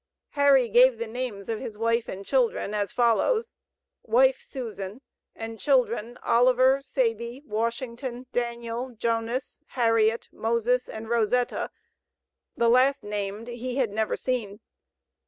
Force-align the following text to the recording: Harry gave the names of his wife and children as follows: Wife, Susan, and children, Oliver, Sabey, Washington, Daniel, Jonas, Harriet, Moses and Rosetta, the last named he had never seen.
Harry 0.29 0.67
gave 0.67 0.97
the 0.97 1.05
names 1.05 1.47
of 1.47 1.59
his 1.59 1.77
wife 1.77 2.07
and 2.09 2.25
children 2.25 2.73
as 2.73 2.91
follows: 2.91 3.53
Wife, 4.01 4.41
Susan, 4.41 5.01
and 5.35 5.59
children, 5.59 6.17
Oliver, 6.23 6.81
Sabey, 6.81 7.43
Washington, 7.45 8.25
Daniel, 8.31 8.95
Jonas, 8.97 9.61
Harriet, 9.77 10.27
Moses 10.31 10.89
and 10.89 11.07
Rosetta, 11.07 11.69
the 12.57 12.67
last 12.67 13.03
named 13.03 13.47
he 13.47 13.75
had 13.75 13.91
never 13.91 14.15
seen. 14.17 14.59